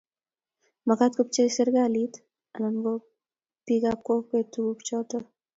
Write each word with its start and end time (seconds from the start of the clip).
magaat 0.87 1.13
kopcheei 1.15 1.53
serikalit 1.57 2.13
anana 2.55 2.79
ko 2.85 2.93
bikap 3.65 3.99
kokwet 4.07 4.47
tuguk 4.53 4.79
choto 4.87 5.17